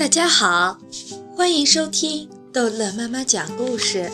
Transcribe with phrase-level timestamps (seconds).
[0.00, 0.78] 大家好，
[1.36, 4.10] 欢迎收听逗乐妈妈讲故事。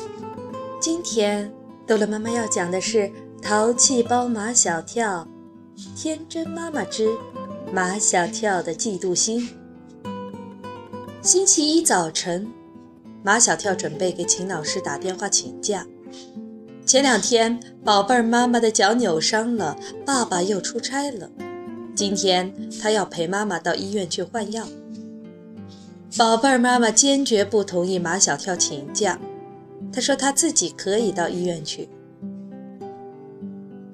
[0.81, 1.49] 今天
[1.87, 2.99] 逗乐妈妈要讲的是
[3.41, 5.29] 《淘气包马小跳》，
[5.97, 7.09] 天真妈妈之
[7.73, 9.49] 马小跳的嫉妒心。
[11.23, 12.53] 星期一早晨，
[13.23, 15.87] 马小跳准备给秦老师打电话请假。
[16.85, 21.31] 前两天，宝贝儿妈妈的脚扭伤了，爸爸又出差了。
[21.95, 24.67] 今天他要陪妈妈到医院去换药。
[26.15, 29.19] 宝贝儿妈妈坚决不同意马小跳请假，
[29.93, 31.89] 她说他自己可以到医院去。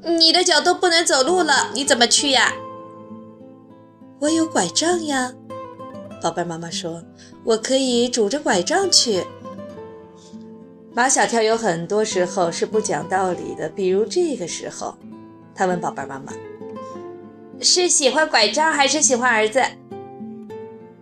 [0.03, 2.53] 你的脚都不能走路了，你怎么去呀？
[4.21, 5.33] 我有拐杖呀。
[6.21, 7.03] 宝贝儿妈妈说
[7.45, 9.25] ：“我可以拄着拐杖去。”
[10.95, 14.95] 马小跳有很多时候是不讲道理的，比如这个时候，
[15.55, 16.33] 他问宝贝儿妈妈
[17.61, 19.61] ：“是喜欢拐杖还是喜欢儿子？”“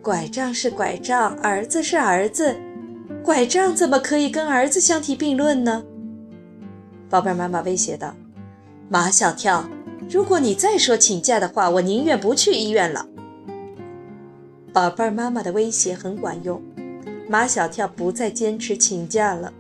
[0.03, 2.57] 拐杖是拐杖，儿子是儿子，
[3.23, 5.85] 拐杖怎么可以跟儿子相提并论呢？”
[7.11, 8.15] 宝贝妈妈威胁道
[8.89, 9.69] ：“马小跳，
[10.09, 13.07] 如果你再说请假的话，我宁愿不去医院了。”
[14.73, 16.63] 宝贝妈妈的威胁很管用，
[17.29, 19.53] 马小跳不再坚持请假了。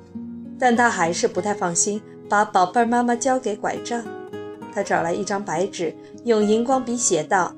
[0.59, 4.03] 但他还是不太放心，把宝贝儿妈妈交给拐杖。
[4.73, 7.55] 他找来一张白纸，用荧光笔写道：“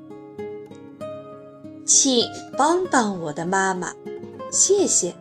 [1.85, 2.25] 请
[2.57, 3.93] 帮帮我的妈妈，
[4.51, 5.13] 谢谢。”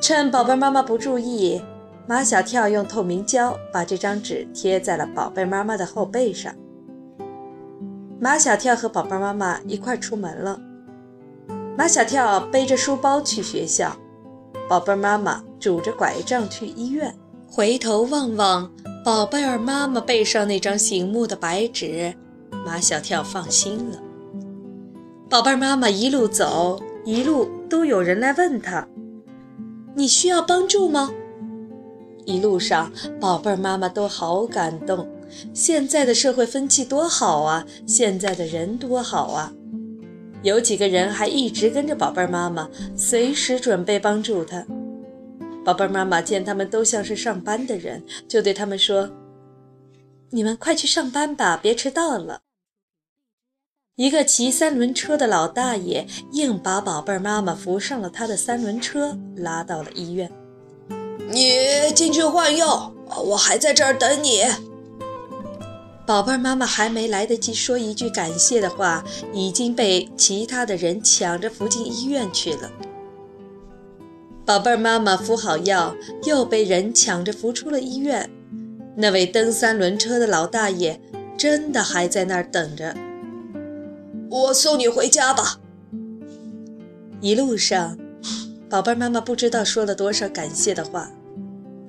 [0.00, 1.60] 趁宝贝妈妈不注意，
[2.06, 6.54] 马小跳用透明胶把这张纸贴在了宝贝妈妈的后背上。
[8.20, 10.60] 马小跳和宝贝妈妈一块出门了。
[11.76, 13.96] 马小跳背着书包去学校。
[14.68, 17.14] 宝贝妈妈拄着拐杖去医院，
[17.48, 18.70] 回头望望
[19.04, 22.14] 宝贝儿妈妈背上那张醒目的白纸，
[22.64, 23.98] 马小跳放心了。
[25.28, 28.86] 宝贝儿妈妈一路走，一路都有人来问他
[29.96, 31.10] ：“你需要帮助吗？”
[32.24, 35.08] 一路上，宝贝儿妈妈都好感动。
[35.52, 37.66] 现在的社会风气多好啊！
[37.86, 39.52] 现在的人多好啊！
[40.42, 44.64] 有几个人还一直跟着宝贝儿妈妈，随时准备帮助她。
[45.64, 49.10] 宝贝儿妈妈见他们都像是上班的人，就对他们说
[50.30, 52.42] ：“你们快去上班吧，别迟到了。”
[53.96, 60.30] 一个骑三轮车的老大爷硬把宝贝儿妈妈扶上了他的三轮车，拉到了医院。
[61.30, 61.56] 你
[61.94, 62.92] 进去换药，
[63.24, 64.42] 我还在这儿等你。
[66.06, 69.02] 宝贝儿妈妈还没来得及说一句感谢的话，
[69.32, 72.70] 已经被其他的人抢着扶进医院去了。
[74.44, 78.28] 宝贝儿妈妈敷好药，又被人抢着扶出了医院。
[78.94, 81.00] 那位蹬三轮车的老大爷
[81.38, 82.94] 真的还在那儿等着。
[84.36, 85.58] 我送你回家吧。
[87.22, 87.96] 一路上，
[88.68, 91.10] 宝贝儿妈妈不知道说了多少感谢的话。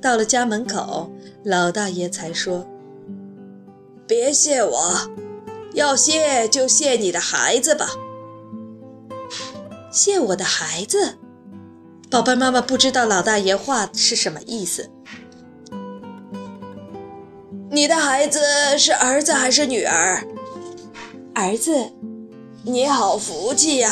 [0.01, 1.11] 到了家门口，
[1.43, 2.65] 老大爷才说。
[4.07, 5.11] 别谢我，
[5.73, 7.89] 要谢就谢你的孩子吧。
[9.91, 11.17] 谢我的孩子，
[12.09, 14.89] 宝贝妈妈不知道老大爷话是什么意思。
[17.69, 18.39] 你的孩子
[18.77, 20.25] 是儿子还是女儿？
[21.35, 21.91] 儿子，
[22.69, 23.89] 你好福气呀！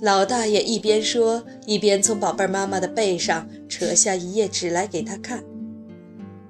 [0.00, 5.44] 老大爷一边说，一边从宝贝妈妈的背上扯下一页纸来给她看。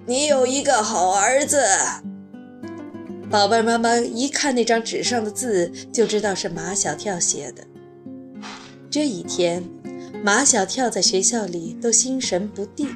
[0.06, 1.62] 你有一个好儿子。
[3.30, 7.62] 宝贝妈妈一看那张纸上的字，就知道是马小跳写的。
[8.90, 9.62] 这一天，
[10.24, 12.88] 马小跳在学校里都心神不定。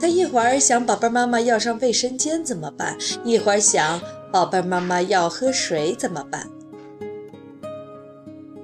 [0.00, 4.00] 他一会儿想宝贝妈妈要上卫生间怎么办，一会儿想
[4.32, 6.46] 宝贝妈妈要喝水怎么办。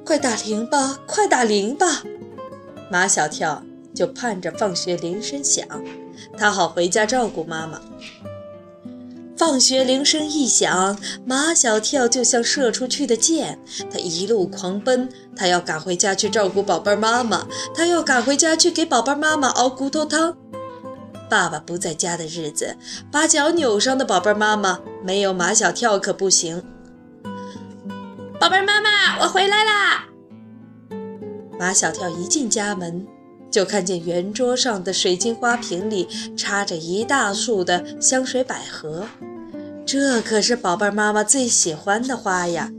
[0.07, 2.05] 快打铃吧，快打铃吧！
[2.89, 3.61] 马小跳
[3.93, 5.67] 就盼着放学铃声响，
[6.39, 7.81] 他好回家照顾妈妈。
[9.37, 13.59] 放学铃声一响，马小跳就像射出去的箭，
[13.91, 17.45] 他一路狂奔，他要赶回家去照顾宝贝妈妈，
[17.75, 20.37] 他要赶回家去给宝贝妈妈熬骨头汤。
[21.29, 22.77] 爸爸不在家的日子，
[23.11, 26.63] 把脚扭伤的宝贝妈妈没有马小跳可不行。
[28.39, 30.05] 宝贝妈妈，我回来啦！
[31.59, 33.07] 马小跳一进家门。
[33.49, 36.07] 就看见圆桌上的水晶花瓶里
[36.37, 39.07] 插着一大束的香水百合，
[39.87, 42.71] 这可是宝贝妈妈最喜欢的花呀。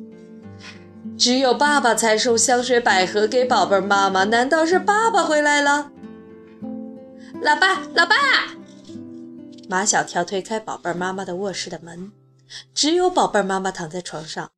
[1.18, 5.90] 只有爸爸才送香水百合给宝贝妈妈，难道是爸爸回来了？
[7.42, 8.16] 老爸，老爸！
[9.68, 12.12] 马小跳推开宝贝妈妈的卧室的门，
[12.76, 14.52] 只有宝贝妈妈躺在床上。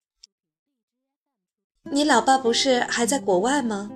[1.91, 3.89] 你老爸不是还在国外吗？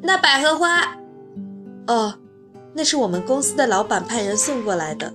[0.00, 0.96] 那百合花，
[1.86, 2.14] 哦，
[2.74, 5.12] 那是我们公司的老板派人送过来的。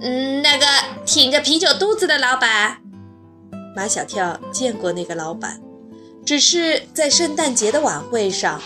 [0.00, 0.64] 嗯，那个
[1.04, 2.78] 挺着啤酒肚子的老板，
[3.76, 5.60] 马小跳见过那个老板，
[6.24, 8.60] 只是在圣诞节的晚会上，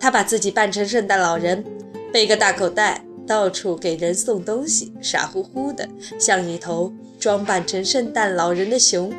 [0.00, 1.62] 他把自己扮成圣诞老人，
[2.10, 5.86] 背个大口袋，到处给人送东西，傻乎乎的，
[6.18, 6.90] 像一头
[7.20, 9.12] 装扮成圣诞老人的熊。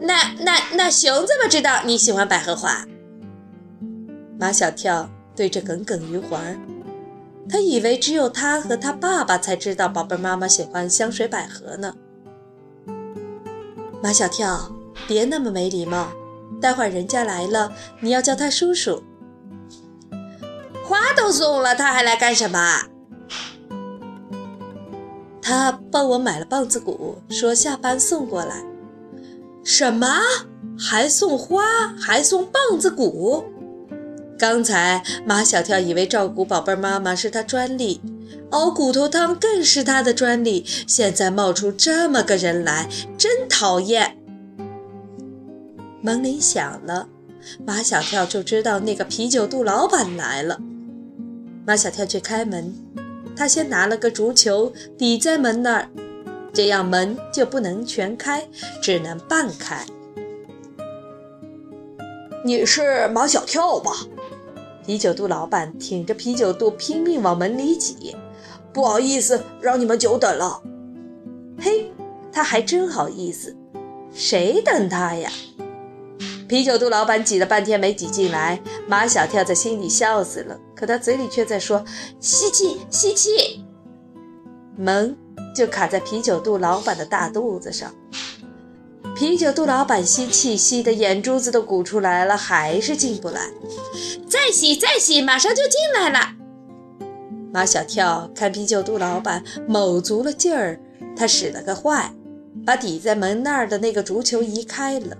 [0.00, 2.84] 那那那熊怎么知道你喜欢百合花？
[4.38, 6.56] 马小跳对着耿耿于怀。
[7.50, 11.94] 他以为只有他和他爸爸才知道宝贝妈妈喜欢香水百合呢。
[14.02, 14.70] 马小跳，
[15.06, 16.08] 别那么没礼貌，
[16.60, 19.02] 待会儿人家来了，你要叫他叔叔。
[20.84, 22.82] 花都送了，他还来干什么？
[25.42, 28.62] 他帮我买了棒子骨，说下班送过来。
[29.68, 30.06] 什么？
[30.78, 31.88] 还送花？
[32.00, 33.44] 还送棒子骨？
[34.38, 38.00] 刚才马小跳以为照顾宝贝妈妈是他专利，
[38.48, 40.64] 熬骨头汤更是他的专利。
[40.86, 42.88] 现在冒出这么个人来，
[43.18, 44.16] 真讨厌。
[46.00, 47.06] 门铃响了，
[47.66, 50.58] 马小跳就知道那个啤酒肚老板来了。
[51.66, 52.74] 马小跳去开门，
[53.36, 55.88] 他先拿了个足球抵在门那儿，
[56.52, 58.48] 这样门就不能全开，
[58.82, 59.84] 只能半开。
[62.44, 63.92] 你是马小跳吧？
[64.86, 68.16] 啤酒肚老板挺着啤酒肚，拼命往门里挤。
[68.72, 70.62] 不好意思，让你们久等了。
[71.60, 71.92] 嘿，
[72.32, 73.54] 他还真好意思，
[74.12, 75.30] 谁等他呀？
[76.48, 81.84] 啤酒肚老板挤了半天没挤进来，马小跳在心里笑死了，可他嘴里却在说
[82.18, 83.64] ：“吸气，吸气。”
[84.74, 85.14] 门
[85.54, 87.92] 就卡在啤酒肚老板的大肚子上。
[89.16, 93.50] 啤酒肚老板吸气，吸的眼珠子都鼓出来了，还是进不来。
[94.28, 96.34] 再吸，再吸，马上就进来了。
[97.52, 100.78] 马小跳看啤酒肚老板卯足了劲儿，
[101.16, 102.12] 他使了个坏，
[102.64, 105.16] 把抵在门那儿的那个足球移开了。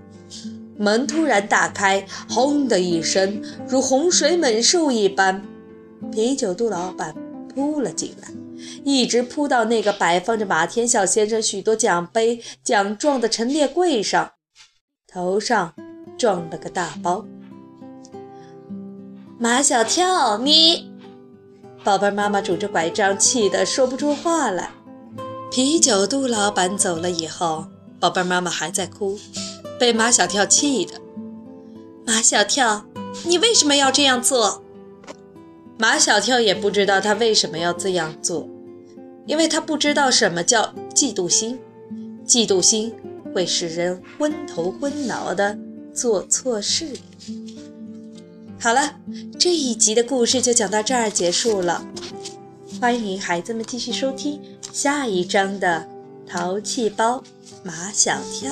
[0.77, 5.43] 门突然打开，轰的一声，如洪水猛兽一般，
[6.09, 7.13] 啤酒肚老板
[7.53, 8.29] 扑了进来。
[8.83, 14.31] 一直扑到那个摆放着马天笑先生许多奖杯、奖状的陈列柜上，
[15.07, 15.73] 头上
[16.17, 17.25] 撞了个大包。
[19.37, 20.91] 马小跳，你，
[21.83, 24.71] 宝贝妈妈拄着拐杖，气得说不出话来。
[25.51, 27.65] 啤酒肚老板走了以后，
[27.99, 29.17] 宝贝妈妈还在哭，
[29.79, 30.95] 被马小跳气的。
[32.05, 32.85] 马小跳，
[33.25, 34.63] 你为什么要这样做？
[35.77, 38.47] 马小跳也不知道他为什么要这样做，
[39.25, 41.59] 因为他不知道什么叫嫉妒心。
[42.25, 42.93] 嫉妒心
[43.33, 45.57] 会使人昏头昏脑的
[45.93, 46.89] 做错事。
[48.59, 48.99] 好了，
[49.39, 51.85] 这一集的故事就讲到这儿结束了。
[52.79, 54.39] 欢迎孩子们继续收听
[54.71, 55.87] 下一章的
[56.29, 57.23] 《淘气包
[57.63, 58.51] 马小跳》。